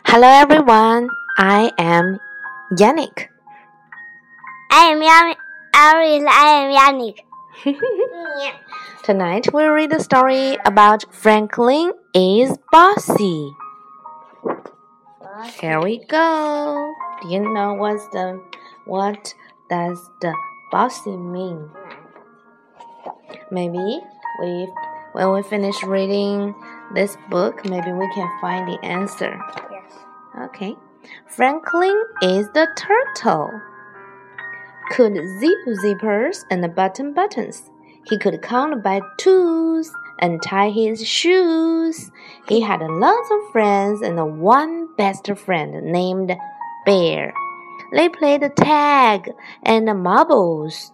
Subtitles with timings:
[0.00, 2.18] Hello everyone, I am
[2.72, 3.28] Yannick.
[4.70, 5.36] I am Yan-
[5.76, 6.24] Aris.
[6.26, 7.20] I am Yannick.
[9.04, 13.52] Tonight we'll read a story about Franklin is bossy.
[15.60, 16.92] Here we go.
[17.22, 18.42] Do you know what's the
[18.86, 19.34] what
[19.70, 20.34] does the
[20.72, 21.68] bossy mean?
[23.50, 24.00] Maybe
[24.40, 24.68] we
[25.12, 26.54] when we finish reading
[26.94, 29.38] this book, maybe we can find the answer.
[30.40, 30.76] Okay.
[31.26, 33.50] Franklin is the turtle.
[34.90, 37.70] Could zip zippers and button buttons.
[38.08, 42.10] He could count by twos and tie his shoes.
[42.48, 46.32] He had lots of friends and one best friend named
[46.84, 47.32] Bear.
[47.92, 49.30] They played tag
[49.62, 50.92] and marbles,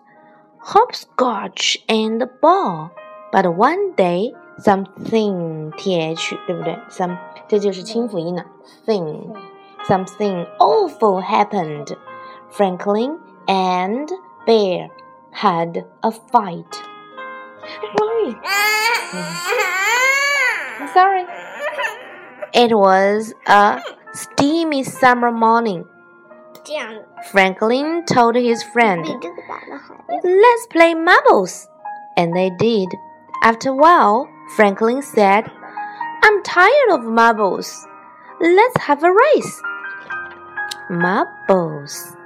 [0.60, 2.92] hopscotch and ball.
[3.30, 6.77] But one day something th 对不对？
[6.89, 8.45] some 这就是清辅音了。
[8.85, 9.35] thing
[9.87, 11.95] something awful happened.
[12.51, 14.07] Franklin and
[14.45, 14.89] Bear
[15.31, 16.81] had a fight.
[17.97, 18.37] Sorry.
[20.93, 21.25] Sorry.
[22.53, 23.79] It was a
[24.13, 25.85] steamy summer morning.
[26.63, 26.87] 这样，
[27.31, 31.65] Franklin told his friend, 比这个打的还 Let's play marbles.
[32.15, 32.89] And they did.
[33.43, 35.50] After a while, Franklin said,
[36.22, 37.86] I'm tired of marbles.
[38.40, 39.62] Let's have a race.
[40.90, 42.16] Marbles.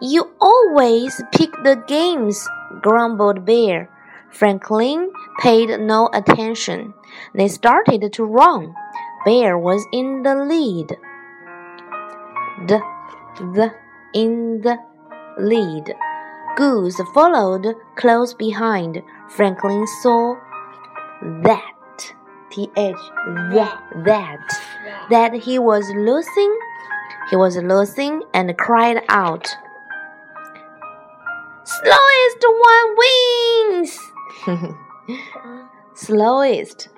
[0.00, 2.46] You always pick the games,
[2.82, 3.88] grumbled Bear.
[4.30, 6.92] Franklin paid no attention.
[7.34, 8.74] They started to run.
[9.24, 10.88] Bear was in the lead.
[12.66, 12.80] The,
[13.38, 13.72] the,
[14.12, 14.76] in the
[15.38, 15.94] lead.
[16.56, 19.02] Goose followed close behind.
[19.28, 20.36] Franklin saw
[21.42, 22.14] that,
[22.50, 24.60] th, that, that,
[25.10, 26.58] that he was losing.
[27.30, 29.48] He was losing and cried out.
[31.64, 33.98] Slowest one wins!
[35.94, 36.88] Slowest.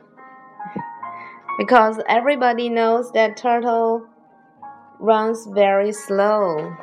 [1.58, 4.06] Because everybody knows that turtle
[4.98, 6.76] runs very slow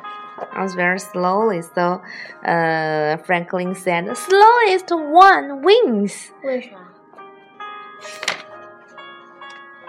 [0.55, 1.61] Runs very slowly.
[1.61, 2.01] So,
[2.45, 6.31] uh, Franklin said, slowest one wins.
[6.43, 6.77] 为啥？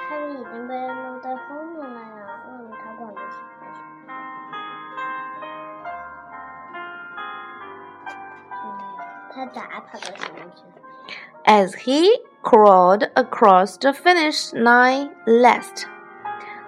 [0.08, 2.04] 他们已经被弄在后面了呀，
[2.48, 4.10] 为什么他跑得起来？
[8.50, 8.66] 嗯，
[9.32, 10.58] 他咋跑得起来去？
[11.46, 12.10] as he
[12.42, 15.86] crawled across the finish line last.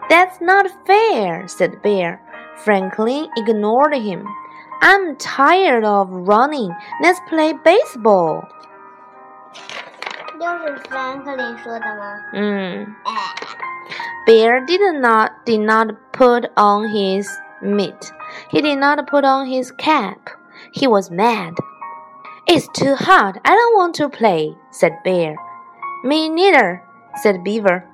[0.08, 2.20] That's not fair, said Bear.
[2.56, 4.26] Franklin ignored him.
[4.80, 6.70] I'm tired of running.
[7.00, 8.44] Let's play baseball.
[10.40, 12.18] 又是 Franklin 说的吗？
[12.32, 12.86] Mm.
[13.04, 13.34] 哎，
[14.26, 17.28] Bear did not did not put on his
[17.62, 18.10] mitt.
[18.50, 20.18] He did not put on his cap.
[20.72, 21.54] He was mad.
[22.46, 23.38] It's too hot.
[23.44, 25.36] I don't want to play, said Bear.
[26.02, 26.82] Me neither,
[27.22, 27.84] said Beaver.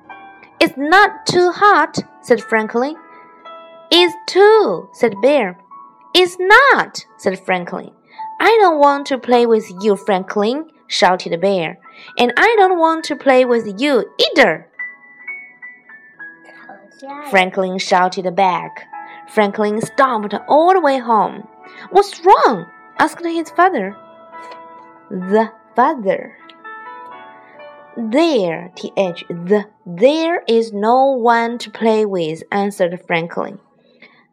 [0.59, 2.95] It's not too hot, said Franklin.
[3.96, 5.56] It's too, said Bear.
[6.14, 7.92] "It's not, said Franklin.
[8.40, 11.78] I don't want to play with you, Franklin, shouted Bear.
[12.18, 14.66] And I don't want to play with you either.
[17.30, 18.88] Franklin shouted back.
[19.28, 21.46] Franklin stomped all the way home.
[21.90, 22.66] What's wrong?
[22.98, 23.96] asked his father.
[25.08, 26.36] The father.
[27.96, 28.92] There, th,
[29.28, 33.60] the, there is no one to play with, answered Franklin.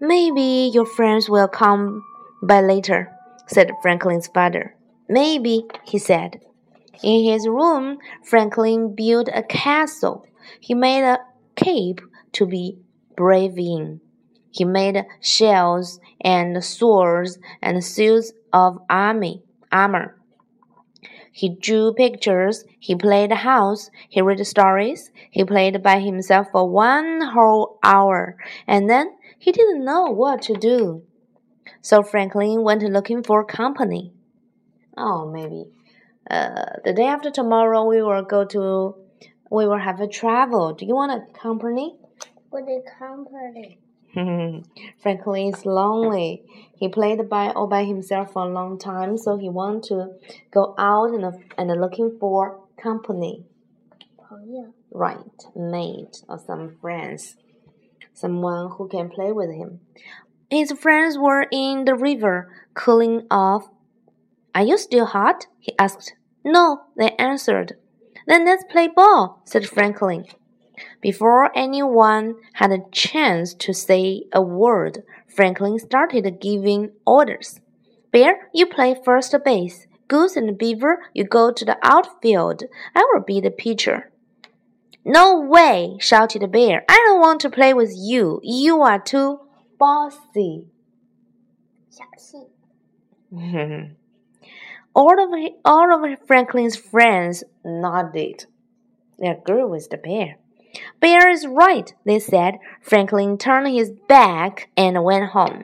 [0.03, 2.03] Maybe your friends will come
[2.41, 3.13] by later,
[3.45, 4.75] said Franklin's father.
[5.07, 6.39] Maybe, he said.
[7.03, 10.25] In his room, Franklin built a castle.
[10.59, 11.19] He made a
[11.55, 12.01] cape
[12.31, 12.79] to be
[13.15, 14.01] brave in.
[14.49, 20.17] He made shells and swords and suits of army armor.
[21.31, 27.21] He drew pictures, he played house, he read stories, he played by himself for one
[27.21, 28.35] whole hour,
[28.67, 31.01] and then he didn't know what to do.
[31.81, 34.13] So Franklin went looking for company.
[34.95, 35.65] Oh, maybe.
[36.29, 38.95] Uh, the day after tomorrow, we will go to,
[39.49, 40.75] we will have a travel.
[40.75, 41.95] Do you want a company?
[42.51, 43.79] What a company.
[45.01, 46.43] Franklin is lonely.
[46.75, 50.19] He played by all by himself for a long time, so he want to
[50.51, 51.25] go out and,
[51.57, 53.43] and looking for company.
[54.31, 54.67] Oh, yeah.
[54.91, 57.37] Right, mate or some friends
[58.13, 59.79] someone who can play with him.
[60.49, 63.69] His friends were in the river, cooling off.
[64.53, 65.47] Are you still hot?
[65.59, 66.13] He asked.
[66.43, 67.77] No, they answered.
[68.27, 70.25] Then let's play ball, said Franklin.
[70.99, 77.59] Before anyone had a chance to say a word, Franklin started giving orders.
[78.11, 79.87] Bear, you play first base.
[80.07, 82.63] Goose and Beaver, you go to the outfield.
[82.93, 84.10] I will be the pitcher.
[85.03, 86.83] No way, shouted the Bear.
[86.87, 88.39] I don't want to play with you.
[88.43, 89.39] You are too
[89.79, 90.67] bossy.
[91.89, 92.47] 小气。
[94.93, 95.29] all of
[95.65, 98.45] all of Franklin's friends nodded.
[99.19, 100.37] They agreed with the bear.
[100.99, 102.59] Bear is right, they said.
[102.81, 105.63] Franklin turned his back and went home.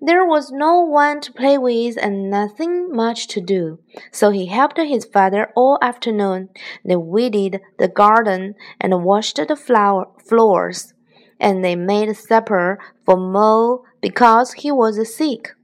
[0.00, 3.78] There was no one to play with and nothing much to do,
[4.12, 6.50] so he helped his father all afternoon.
[6.84, 10.92] They weeded the garden and washed the flower floors,
[11.40, 15.54] and they made supper for Mo because he was sick.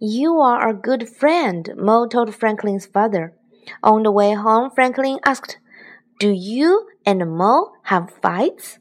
[0.00, 3.34] You are a good friend, Mo told Franklin's father.
[3.82, 5.58] On the way home, Franklin asked,
[6.18, 8.78] Do you and Mo have fights?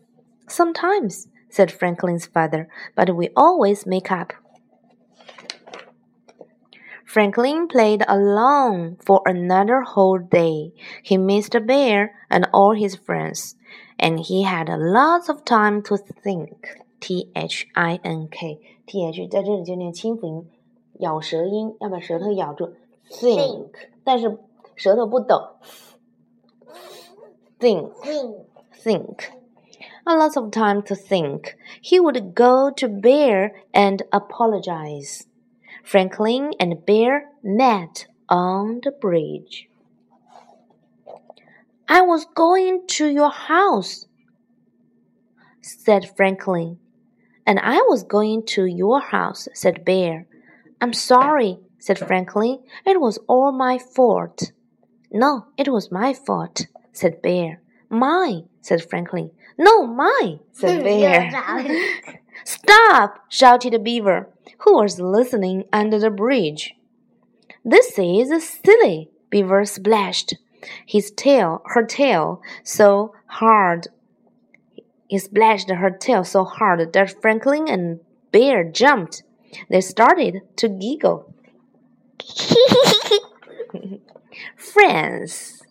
[0.48, 4.34] Sometimes, said Franklin's father, but we always make up.
[7.05, 10.73] Franklin played alone for another whole day.
[11.03, 13.57] He missed Bear and all his friends,
[13.99, 16.79] and he had lots of time to think.
[17.01, 20.47] T H I N K T H 在这里就念清辅音，
[20.99, 22.75] 咬舌音要把舌头咬住。
[23.09, 23.71] Think，
[24.05, 24.39] 但是
[24.77, 25.57] 舌头不抖。
[27.59, 27.93] Think。
[28.03, 28.45] Think.
[28.85, 29.31] think.
[30.05, 31.57] A lot of time to think.
[31.83, 35.27] He would go to Bear and apologize.
[35.86, 39.70] Franklin and Bear met on the bridge.
[41.88, 44.08] I was going to your house,
[45.62, 46.80] said Franklin.
[47.46, 50.26] And I was going to your house, said Bear.
[50.82, 52.64] I'm sorry, said Franklin.
[52.84, 54.52] It was all my fault.
[55.12, 57.62] No, it was my fault, said Bear.
[57.92, 59.30] Mine, said Franklin.
[59.56, 62.22] No, mine, said Bear.
[62.44, 63.20] Stop!
[63.30, 64.30] shouted Beaver,
[64.60, 66.76] who was listening under the bridge.
[67.64, 70.36] This is silly, Beaver splashed.
[70.86, 73.88] His tail, her tail, so hard.
[75.08, 78.00] He splashed her tail so hard that Franklin and
[78.32, 79.24] Bear jumped.
[79.70, 81.34] They started to giggle.
[84.58, 85.64] Friends,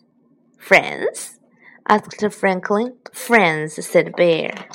[0.57, 1.39] friends?
[1.87, 2.95] asked Franklin.
[3.13, 4.67] Friends, said Bear.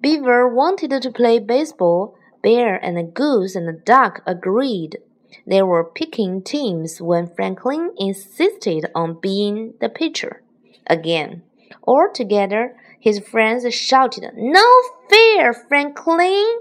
[0.00, 2.16] Beaver wanted to play baseball.
[2.42, 4.98] Bear and goose and duck agreed.
[5.46, 10.42] They were picking teams when Franklin insisted on being the pitcher.
[10.86, 11.42] Again,
[11.82, 14.64] all together, his friends shouted, No
[15.08, 16.60] fair, Franklin!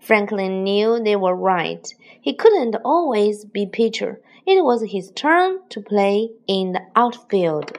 [0.00, 1.86] Franklin knew they were right.
[2.20, 4.20] He couldn't always be pitcher.
[4.46, 7.78] It was his turn to play in the outfield.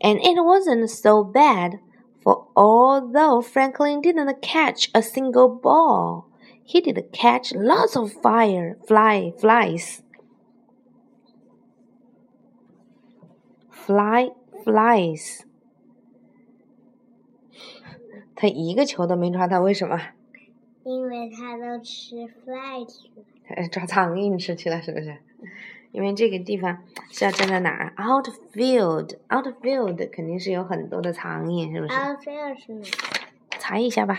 [0.00, 1.80] And it wasn't so bad,
[2.23, 6.25] for although Franklin didn't catch a single ball,
[6.63, 10.01] he did catch lots of fire fly flies.
[13.69, 14.31] Fly
[14.63, 15.41] flies.
[18.35, 19.99] 他一个球都没抓到，为什么？
[20.83, 23.23] 因为他都吃 fly 去了。
[23.47, 25.17] 呃抓苍蝇吃去了，是不是？
[25.92, 26.78] 因为这个地方
[27.10, 32.82] 是要站在哪儿？Outfield，outfield 肯定是有很多的苍蝇，是不是？outfield 是哪？
[33.58, 34.18] 猜一下吧。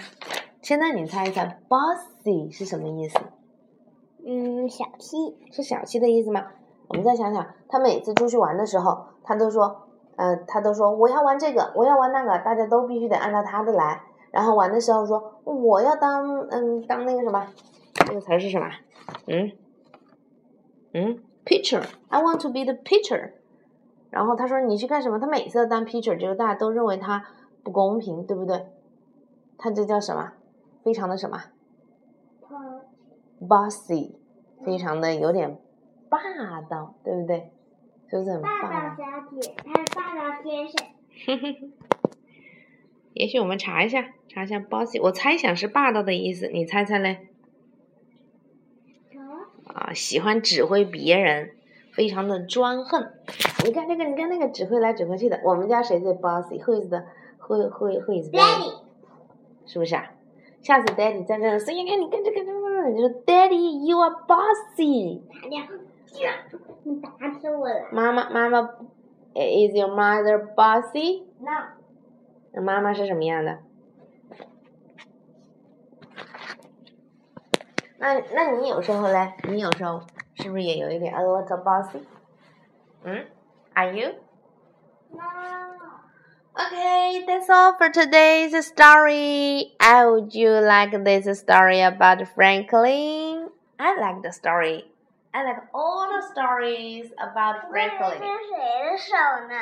[0.62, 3.20] 现在你猜一猜，bossy 是什么意思？
[4.26, 5.36] 嗯，小气。
[5.52, 6.48] 是小气的意思吗？
[6.88, 9.88] 我们再想想，他每次出去玩的时候，他都说，
[10.18, 14.02] 呃，他都说我要玩这个，我要玩那个，大家都必须得按照他的来。
[14.32, 17.48] 然后玩的时候说我要当，嗯，当那个什么，
[17.94, 18.70] 这个词儿是什么？
[19.28, 19.52] 嗯
[20.94, 23.32] 嗯，pitcher，I want to be the pitcher。
[24.10, 25.20] 然后他说你去干什么？
[25.20, 27.24] 他每次要当 pitcher，就是大家都认为他
[27.64, 28.66] 不公平，对不对？
[29.58, 30.34] 他这叫什么？
[30.84, 31.44] 非常的什么
[33.40, 34.16] ？bossy，
[34.66, 35.58] 非常的有点
[36.10, 36.20] 霸
[36.62, 37.52] 道，对不对？
[38.10, 38.96] 是不是很霸霸道？
[38.96, 39.04] 道小
[39.40, 41.72] 姐，他是霸道先生。
[43.14, 47.30] 也许我们查一下，查一下 bossy，我猜想是霸道的意思，你猜猜嘞？
[49.74, 51.52] 啊，喜欢指挥别人，
[51.94, 53.10] 非常的专横。
[53.66, 57.04] 你看这个，你看那个指挥来指挥去的，我们家谁最 bossy？Who is the
[57.40, 58.74] who who who is bossy？Daddy，
[59.66, 60.12] 是不是啊？
[60.62, 65.22] 下次 daddy 在这儿，所以你看，你看这个，这个，你就说 daddy，you are bossy。
[66.84, 67.10] 你打
[67.40, 67.88] 死我了。
[67.92, 68.62] 妈妈，妈妈
[69.34, 71.70] ，is your mother bossy？No，
[72.54, 73.60] 那妈妈是什么样的？
[78.01, 80.01] 那那你有时候嘞，你有时候
[80.35, 82.01] 是不是也有一点 a little bossy？
[83.05, 83.27] 嗯，
[83.75, 84.15] Are you？
[85.11, 85.23] No，
[86.59, 89.75] Okay, that's all for today's story.
[89.79, 93.51] How would you like this story about Franklin?
[93.79, 94.87] I like the story.
[95.35, 98.19] I like all the stories about Franklin.
[98.19, 98.57] 牵谁
[98.91, 99.13] 的手
[99.49, 99.55] 呢？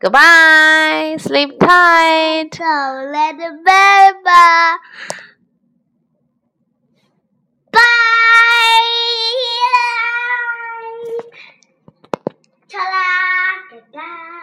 [0.00, 1.18] Goodbye.
[1.18, 2.50] Sleep tight.
[2.56, 4.78] 走了的爸爸。
[7.75, 8.05] 拜。
[12.91, 12.95] 啦
[13.69, 14.34] ทีไ